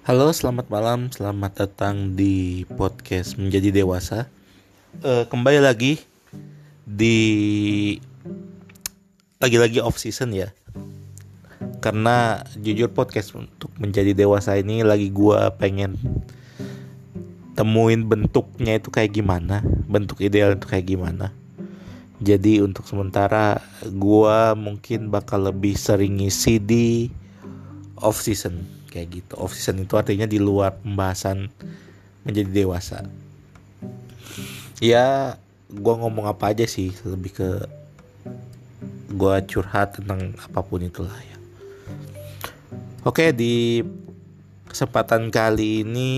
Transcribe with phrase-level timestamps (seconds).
[0.00, 4.32] Halo, selamat malam, selamat datang di podcast Menjadi Dewasa.
[5.04, 6.00] Eh, kembali lagi
[6.88, 7.20] di
[9.36, 10.56] lagi-lagi off season ya.
[11.84, 16.00] Karena jujur podcast untuk menjadi dewasa ini lagi gua pengen
[17.52, 21.28] temuin bentuknya itu kayak gimana, bentuk ideal itu kayak gimana.
[22.24, 23.60] Jadi untuk sementara
[23.92, 27.12] gua mungkin bakal lebih sering ngisi di
[28.00, 29.32] off season kayak gitu.
[29.38, 31.48] Off season itu artinya di luar pembahasan
[32.26, 33.06] menjadi dewasa.
[34.82, 35.38] Ya
[35.70, 37.50] gue ngomong apa aja sih lebih ke
[39.10, 41.38] gue curhat tentang apa pun itulah ya.
[43.06, 43.80] Oke di
[44.66, 46.12] kesempatan kali ini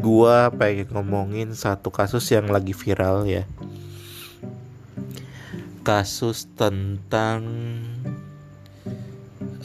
[0.00, 3.44] gue pengen ngomongin satu kasus yang lagi viral ya.
[5.82, 7.42] Kasus tentang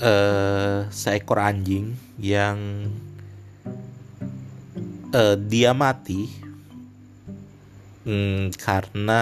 [0.02, 2.90] uh, seekor anjing yang
[5.14, 6.30] uh, dia mati
[8.06, 9.22] um, karena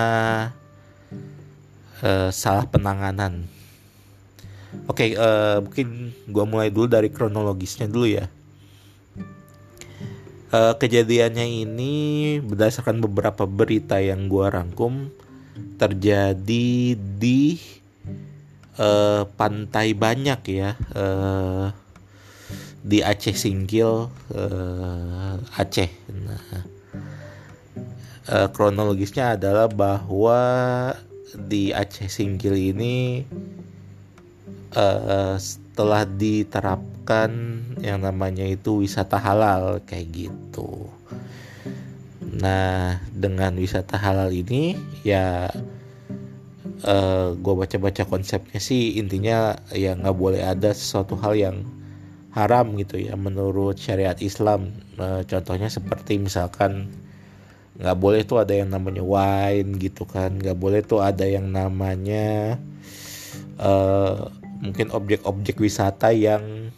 [2.04, 3.48] uh, salah penanganan.
[4.92, 8.28] Oke, okay, uh, mungkin gue mulai dulu dari kronologisnya dulu ya.
[10.56, 11.94] Kejadiannya ini
[12.40, 15.12] berdasarkan beberapa berita yang gue rangkum
[15.76, 17.60] terjadi di
[18.80, 21.72] uh, pantai banyak ya uh,
[22.86, 25.90] di Aceh Singkil uh, Aceh.
[26.14, 26.44] Nah,
[28.30, 30.40] uh, kronologisnya adalah bahwa
[31.36, 33.26] di Aceh Singkil ini
[34.78, 37.32] uh, setelah diterapkan
[37.82, 40.88] yang namanya itu wisata halal kayak gitu.
[42.36, 45.50] Nah, dengan wisata halal ini ya
[46.84, 51.58] uh, eh, gue baca-baca konsepnya sih intinya ya nggak boleh ada sesuatu hal yang
[52.36, 54.76] haram gitu ya menurut syariat Islam.
[55.00, 56.92] Uh, contohnya seperti misalkan
[57.80, 62.56] nggak boleh tuh ada yang namanya wine gitu kan nggak boleh tuh ada yang namanya
[63.60, 64.32] uh,
[64.64, 66.72] mungkin objek-objek wisata yang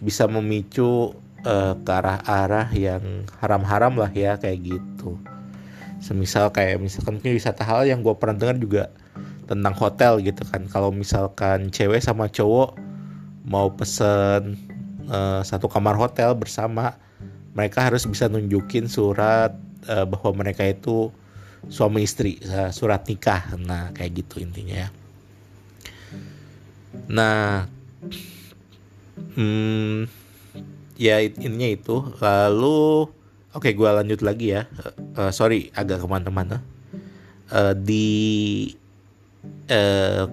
[0.00, 1.12] bisa memicu
[1.44, 5.16] uh, ke arah-arah yang haram-haram lah ya kayak gitu.
[6.00, 8.82] Semisal kayak misalkan mungkin wisata hal yang gue pernah dengar juga
[9.44, 10.64] tentang hotel gitu kan.
[10.68, 12.76] Kalau misalkan cewek sama cowok
[13.44, 14.56] mau pesen
[15.08, 16.96] uh, satu kamar hotel bersama
[17.54, 19.54] mereka harus bisa nunjukin surat
[19.86, 21.12] uh, bahwa mereka itu
[21.68, 23.54] suami istri uh, surat nikah.
[23.60, 24.90] Nah kayak gitu intinya ya.
[27.08, 27.68] Nah
[29.36, 30.08] hmm,
[30.98, 31.96] ya intinya itu.
[32.18, 33.08] Lalu
[33.54, 34.66] oke okay, gue lanjut lagi ya.
[35.14, 36.64] Uh, sorry agak ke mana-mana.
[37.52, 38.72] Uh, di
[39.68, 40.24] eh,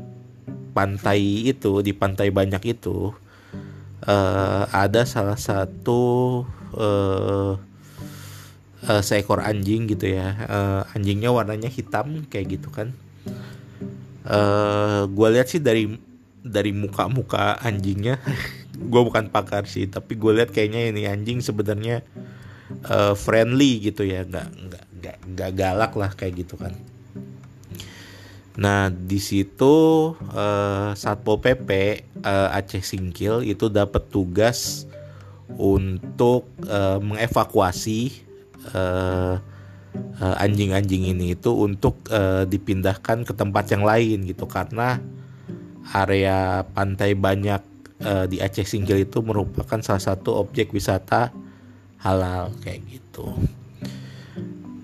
[0.72, 3.12] pantai itu di pantai banyak itu
[4.08, 6.02] eh, ada salah satu
[6.76, 7.54] eh,
[8.90, 10.28] eh, seekor anjing gitu ya.
[10.48, 12.96] Eh, anjingnya warnanya hitam kayak gitu kan.
[14.26, 15.90] Eh, gue lihat sih dari
[16.42, 18.18] dari muka-muka anjingnya
[18.92, 22.02] gue bukan pakar sih tapi gue lihat kayaknya ini anjing sebenarnya
[22.90, 24.26] uh, friendly gitu ya.
[24.26, 26.74] Nggak nggak nggak galak lah kayak gitu kan
[28.60, 29.76] Nah, di situ
[30.12, 31.70] uh, Satpol PP
[32.20, 34.84] uh, Aceh Singkil itu dapat tugas
[35.56, 38.28] untuk uh, mengevakuasi
[40.22, 45.02] anjing-anjing ini itu untuk uh, dipindahkan ke tempat yang lain gitu karena
[45.98, 47.64] area pantai banyak
[48.04, 51.32] uh, di Aceh Singkil itu merupakan salah satu objek wisata
[52.04, 53.34] halal kayak gitu.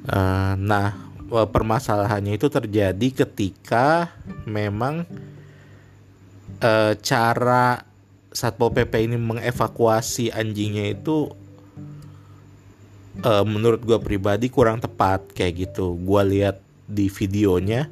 [0.08, 4.16] Uh, nah, Eh, permasalahannya itu terjadi ketika
[4.48, 5.04] memang
[6.64, 6.72] e,
[7.04, 7.84] cara
[8.32, 11.32] satpol pp ini mengevakuasi anjingnya itu
[13.20, 16.00] e, menurut gue pribadi kurang tepat kayak gitu.
[16.00, 17.92] Gue lihat di videonya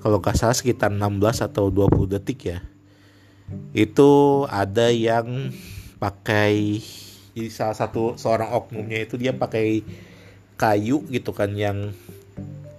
[0.00, 2.58] kalau nggak salah sekitar 16 atau 20 detik ya.
[3.76, 5.52] Itu ada yang
[6.00, 6.80] pakai
[7.32, 9.80] jadi salah satu seorang oknumnya itu dia pakai
[10.60, 11.96] kayu gitu kan yang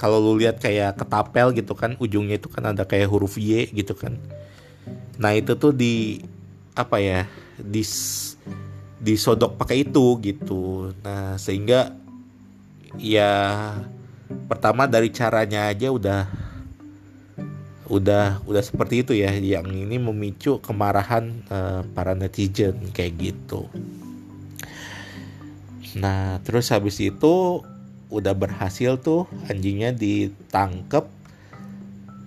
[0.03, 3.95] kalau lu lihat kayak ketapel gitu kan ujungnya itu kan ada kayak huruf Y gitu
[3.95, 4.19] kan.
[5.15, 6.19] Nah itu tuh di
[6.75, 7.23] apa ya
[7.55, 7.79] di
[8.99, 10.91] disodok pakai itu gitu.
[11.07, 11.95] Nah sehingga
[12.99, 13.31] ya
[14.51, 16.27] pertama dari caranya aja udah
[17.87, 19.31] udah udah seperti itu ya.
[19.31, 23.71] Yang ini memicu kemarahan uh, para netizen kayak gitu.
[25.95, 27.63] Nah terus habis itu
[28.13, 31.09] udah berhasil tuh anjingnya ditangkep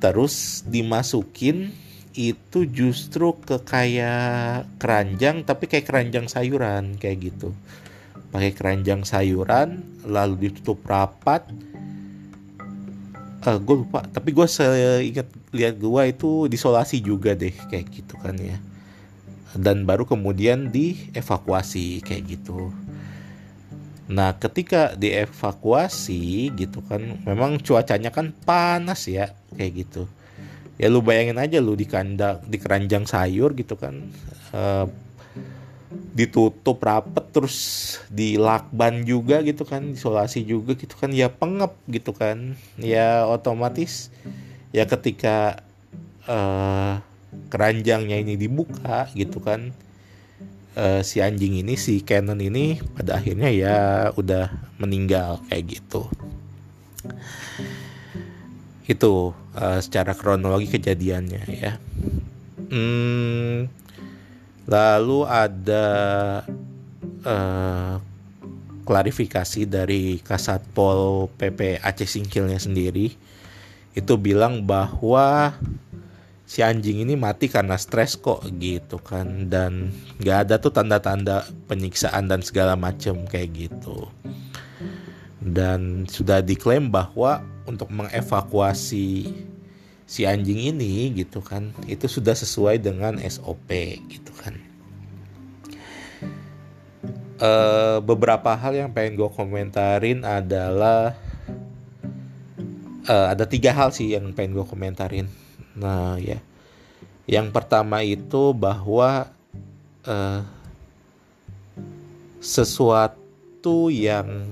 [0.02, 1.70] terus dimasukin
[2.16, 7.52] itu justru ke kayak keranjang tapi kayak keranjang sayuran kayak gitu.
[8.32, 11.44] Pakai keranjang sayuran lalu ditutup rapat.
[13.44, 18.16] Uh, eh, gue lupa tapi gue seingat lihat gue itu disolasi juga deh kayak gitu
[18.16, 18.56] kan ya.
[19.56, 22.72] Dan baru kemudian dievakuasi kayak gitu
[24.06, 30.06] nah ketika dievakuasi gitu kan memang cuacanya kan panas ya kayak gitu.
[30.76, 34.12] Ya lu bayangin aja lu di kandang di keranjang sayur gitu kan
[34.52, 34.84] uh,
[36.12, 37.56] ditutup rapet terus
[38.12, 42.54] dilakban juga gitu kan isolasi juga gitu kan ya pengep gitu kan.
[42.76, 44.12] Ya otomatis
[44.70, 45.64] ya ketika
[46.28, 47.00] uh,
[47.48, 49.72] keranjangnya ini dibuka gitu kan
[50.76, 53.76] uh, si anjing ini si Canon ini pada akhirnya ya
[54.14, 56.06] udah meninggal kayak gitu
[58.86, 61.72] itu uh, secara kronologi kejadiannya ya.
[62.70, 63.66] Hmm,
[64.66, 65.86] lalu ada
[67.26, 67.94] uh,
[68.86, 73.10] klarifikasi dari Kasatpol PP Aceh Singkilnya sendiri
[73.96, 75.58] itu bilang bahwa
[76.46, 79.50] si anjing ini mati karena stres kok gitu kan.
[79.50, 79.90] Dan
[80.22, 84.06] nggak ada tuh tanda-tanda penyiksaan dan segala macem kayak gitu.
[85.42, 89.26] Dan sudah diklaim bahwa untuk mengevakuasi
[90.06, 93.66] si anjing ini gitu kan itu sudah sesuai dengan SOP
[94.06, 94.54] gitu kan.
[97.36, 97.50] E,
[98.00, 101.18] beberapa hal yang pengen gue komentarin adalah
[103.02, 105.26] e, ada tiga hal sih yang pengen gue komentarin
[105.76, 106.40] nah ya.
[107.26, 109.28] Yang pertama itu bahwa
[110.06, 110.16] e,
[112.38, 114.46] sesuatu yang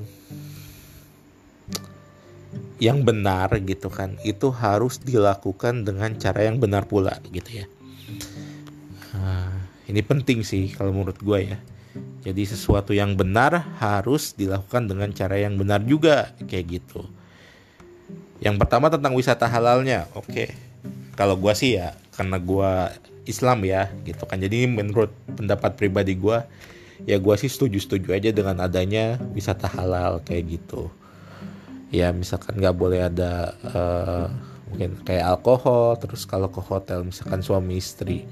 [2.83, 7.67] yang benar gitu kan itu harus dilakukan dengan cara yang benar pula gitu ya.
[9.15, 9.55] Uh,
[9.87, 11.59] ini penting sih kalau menurut gue ya.
[12.27, 17.07] Jadi sesuatu yang benar harus dilakukan dengan cara yang benar juga kayak gitu.
[18.43, 20.27] Yang pertama tentang wisata halalnya oke.
[20.27, 20.74] okay.
[21.15, 22.71] Kalau gue sih ya karena gue
[23.25, 24.39] Islam ya gitu kan.
[24.39, 26.39] Jadi menurut pendapat pribadi gue
[27.09, 30.93] ya gue sih setuju setuju aja dengan adanya wisata halal kayak gitu.
[31.95, 34.27] Ya misalkan nggak boleh ada uh,
[34.71, 38.27] mungkin kayak alkohol terus kalau ke hotel misalkan suami istri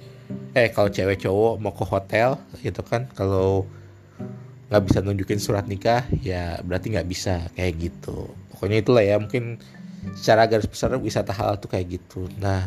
[0.57, 3.09] eh kalau cewek cowok mau ke hotel gitu kan.
[3.15, 3.67] Kalau
[4.73, 8.33] nggak bisa nunjukin surat nikah ya berarti nggak bisa kayak gitu.
[8.55, 9.61] Pokoknya itulah ya mungkin
[10.19, 12.27] secara garis besar wisata halal tuh kayak gitu.
[12.43, 12.67] Nah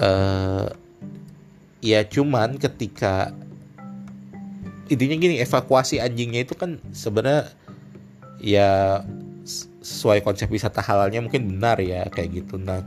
[0.00, 0.68] uh,
[1.82, 3.34] ya cuman ketika
[4.92, 7.48] intinya gini evakuasi anjingnya itu kan sebenarnya
[8.38, 9.00] ya
[9.82, 12.60] sesuai konsep wisata halalnya mungkin benar ya kayak gitu.
[12.60, 12.84] Nah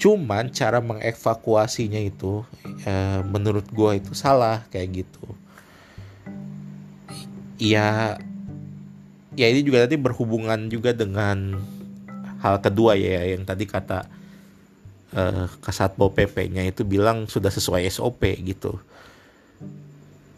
[0.00, 2.44] cuman cara mengevakuasinya itu
[2.84, 5.26] ya, menurut gue itu salah kayak gitu.
[7.60, 8.16] Ya
[9.40, 11.56] ya ini juga tadi berhubungan juga dengan
[12.44, 14.04] hal kedua ya yang tadi kata
[15.16, 18.76] uh, kasatpol pp-nya itu bilang sudah sesuai SOP gitu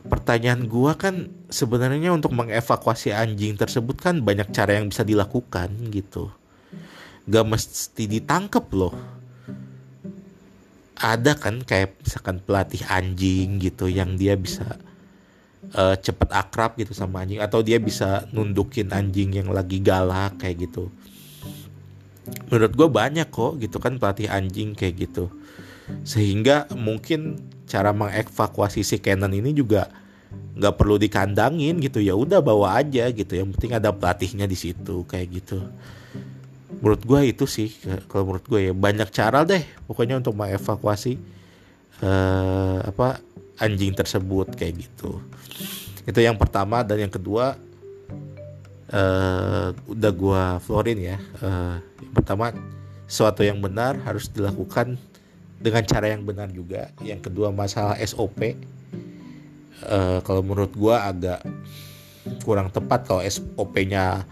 [0.07, 6.31] pertanyaan gua kan sebenarnya untuk mengevakuasi anjing tersebut kan banyak cara yang bisa dilakukan gitu.
[7.31, 8.95] Gak mesti ditangkap loh.
[10.99, 14.79] Ada kan kayak misalkan pelatih anjing gitu yang dia bisa
[15.75, 20.69] uh, cepet akrab gitu sama anjing atau dia bisa nundukin anjing yang lagi galak kayak
[20.69, 20.93] gitu.
[22.49, 25.33] Menurut gue banyak kok gitu kan pelatih anjing kayak gitu.
[26.07, 29.89] Sehingga mungkin cara mengevakuasi si Canon ini juga
[30.53, 35.05] nggak perlu dikandangin gitu ya udah bawa aja gitu yang penting ada pelatihnya di situ
[35.09, 35.65] kayak gitu
[36.81, 37.73] menurut gue itu sih
[38.09, 41.17] kalau menurut gue ya banyak cara deh pokoknya untuk mengevakuasi
[42.05, 43.21] uh, apa
[43.63, 45.23] anjing tersebut kayak gitu
[46.03, 47.55] itu yang pertama dan yang kedua
[48.91, 52.51] uh, udah gue florin ya uh, yang pertama
[53.13, 54.97] sesuatu yang benar harus dilakukan
[55.63, 56.89] dengan cara yang benar juga.
[57.05, 58.41] Yang kedua masalah SOP.
[58.43, 58.57] Uh,
[59.85, 61.45] eh, kalau menurut gue agak
[62.47, 64.25] kurang tepat kalau SOP-nya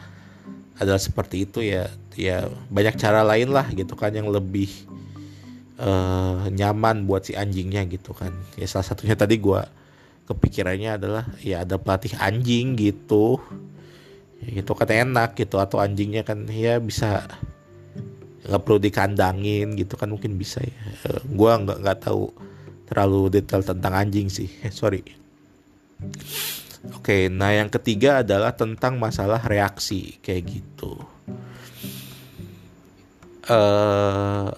[0.78, 4.70] adalah seperti itu ya ya banyak cara lain lah gitu kan yang lebih
[5.80, 8.37] uh, nyaman buat si anjingnya gitu kan.
[8.54, 9.60] Ya salah satunya tadi gue
[10.28, 13.40] kepikirannya adalah ya ada pelatih anjing gitu.
[14.44, 15.56] Ya, gitu kan enak gitu.
[15.56, 17.25] Atau anjingnya kan ya bisa
[18.40, 20.76] nggak perlu dikandangin gitu kan mungkin bisa ya.
[21.08, 22.30] Uh, gue nggak nggak tahu
[22.87, 24.49] terlalu detail tentang anjing sih.
[24.70, 25.02] Sorry.
[26.96, 30.96] Oke nah yang ketiga adalah tentang masalah reaksi kayak gitu.
[33.50, 34.54] Uh,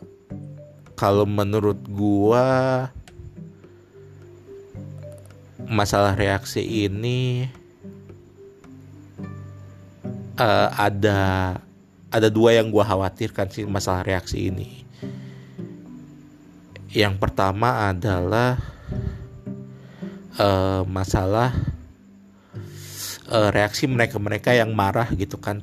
[1.02, 2.86] kalau menurut gua
[5.66, 7.50] masalah reaksi ini
[10.38, 11.58] uh, ada
[12.06, 14.86] ada dua yang gua khawatirkan sih masalah reaksi ini.
[16.94, 18.62] Yang pertama adalah
[20.38, 21.50] uh, masalah
[23.26, 25.58] uh, reaksi mereka-mereka yang marah gitu kan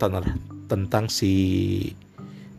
[0.68, 1.32] tentang si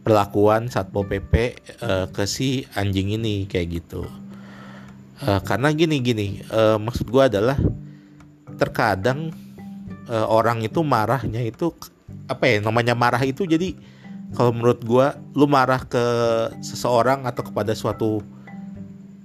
[0.00, 4.09] perlakuan satpol pp uh, ke si anjing ini kayak gitu
[5.25, 7.57] uh, karena gini gini uh, maksud gue adalah
[8.57, 9.33] terkadang
[10.09, 11.73] uh, orang itu marahnya itu
[12.26, 13.76] apa ya namanya marah itu jadi
[14.33, 16.04] kalau menurut gue lu marah ke
[16.62, 18.25] seseorang atau kepada suatu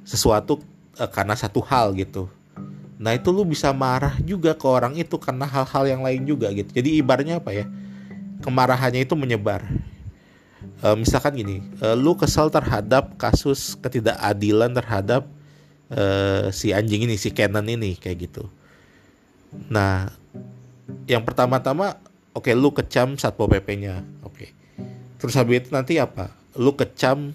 [0.04, 0.60] sesuatu
[1.00, 2.28] uh, karena satu hal gitu
[2.96, 6.72] Nah itu lu bisa marah juga ke orang itu karena hal-hal yang lain juga gitu.
[6.72, 7.66] Jadi ibarnya apa ya?
[8.40, 9.68] Kemarahannya itu menyebar.
[10.84, 15.28] E, misalkan gini, e, lu kesal terhadap kasus ketidakadilan terhadap
[15.90, 16.04] e,
[16.52, 18.50] si anjing ini, si Canon ini kayak gitu.
[19.72, 20.12] Nah,
[21.10, 21.98] yang pertama-tama,
[22.36, 24.36] oke okay, lu kecam satpol pp-nya, oke.
[24.36, 24.50] Okay.
[25.22, 26.30] Terus habis itu nanti apa?
[26.60, 27.34] Lu kecam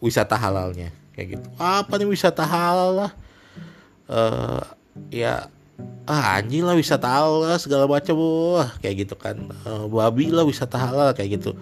[0.00, 1.46] wisata halalnya kayak gitu.
[1.56, 3.12] Apa nih wisata halal lah?
[4.06, 4.62] Uh,
[5.10, 5.50] ya
[6.06, 10.78] ah anjing lah wisata halal segala macam wah kayak gitu kan uh, babi lah wisata
[10.78, 11.58] halal kayak gitu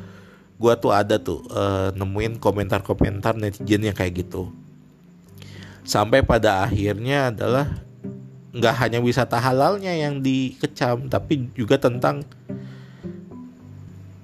[0.57, 4.51] gua tuh ada tuh uh, nemuin komentar-komentar netizen yang kayak gitu
[5.85, 7.69] sampai pada akhirnya adalah
[8.55, 12.23] nggak hanya wisata halalnya yang dikecam tapi juga tentang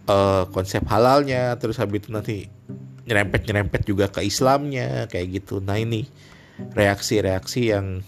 [0.06, 2.46] uh, konsep halalnya terus habis itu nanti
[3.04, 6.06] nyerempet nyerempet juga ke Islamnya kayak gitu nah ini
[6.72, 8.00] reaksi-reaksi yang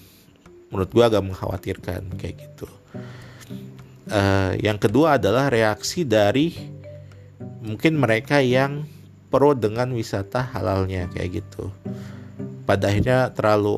[0.73, 2.69] menurut gue agak mengkhawatirkan kayak gitu.
[4.09, 6.53] Uh, yang kedua adalah reaksi dari
[7.63, 8.85] mungkin mereka yang
[9.31, 11.71] pro dengan wisata halalnya kayak gitu.
[12.69, 13.73] Pada akhirnya terlalu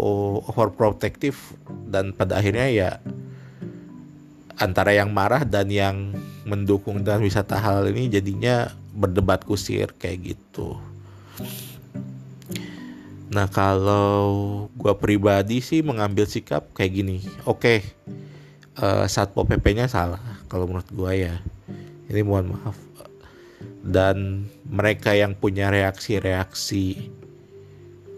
[0.50, 1.37] overprotective
[1.88, 2.91] dan pada akhirnya ya
[4.59, 10.79] antara yang marah dan yang mendukung dan wisata halal ini jadinya berdebat kusir kayak gitu.
[13.35, 14.26] Nah kalau
[14.79, 17.79] gue pribadi sih mengambil sikap kayak gini, oke okay,
[18.79, 21.35] uh, eh, pp-nya salah kalau menurut gue ya,
[22.07, 22.79] ini mohon maaf.
[23.85, 27.12] Dan mereka yang punya reaksi-reaksi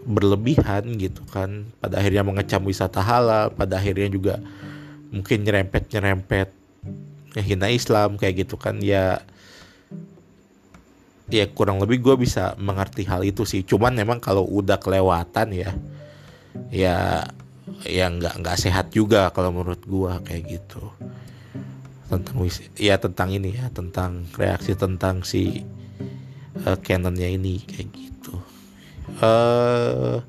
[0.07, 4.39] berlebihan gitu kan, pada akhirnya mengecam wisata halal, pada akhirnya juga
[5.11, 6.47] mungkin nyerempet nyerempet
[7.35, 8.79] hina Islam kayak gitu kan.
[8.79, 9.19] Ya
[11.27, 13.67] ya kurang lebih gue bisa mengerti hal itu sih.
[13.67, 15.75] Cuman memang kalau udah kelewatan ya
[16.71, 17.27] ya
[17.83, 20.87] ya nggak nggak sehat juga kalau menurut gue kayak gitu
[22.07, 22.35] tentang
[22.79, 25.63] ya tentang ini ya tentang reaksi tentang si
[26.63, 28.35] uh, Canonnya ini kayak gitu.
[29.19, 30.23] Uh,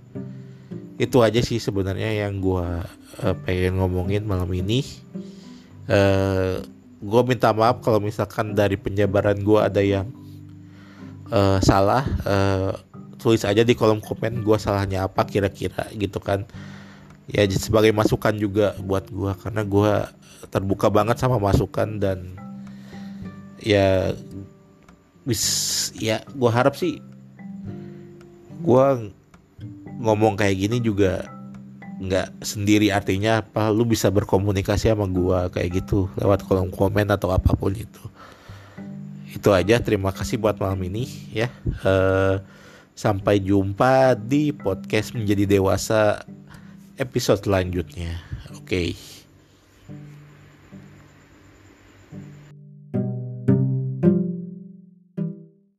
[0.99, 2.66] itu aja sih sebenarnya yang gue
[3.23, 4.82] uh, pengen ngomongin malam ini.
[5.88, 6.61] Uh,
[6.99, 10.11] gue minta maaf kalau misalkan dari penyebaran gue ada yang
[11.30, 12.02] uh, salah.
[12.26, 12.75] Uh,
[13.18, 16.47] tulis aja di kolom komen gue salahnya apa kira-kira gitu kan
[17.28, 19.92] ya sebagai masukan juga buat gue karena gue
[20.49, 22.37] terbuka banget sama masukan dan
[23.61, 24.16] ya
[25.28, 25.44] bis
[25.99, 27.04] ya gue harap sih
[28.64, 28.87] gue
[29.99, 31.26] ngomong kayak gini juga
[31.99, 32.94] nggak sendiri.
[32.94, 33.68] Artinya apa?
[33.75, 38.04] Lu bisa berkomunikasi sama gue kayak gitu lewat kolom komen atau apa pun itu.
[39.35, 39.82] Itu aja.
[39.82, 41.50] Terima kasih buat malam ini ya.
[41.82, 42.38] Uh,
[42.94, 46.23] sampai jumpa di podcast menjadi dewasa
[46.99, 48.19] episode selanjutnya
[48.52, 48.88] oke okay.